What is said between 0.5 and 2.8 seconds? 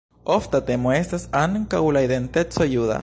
temo estas ankaŭ la identeco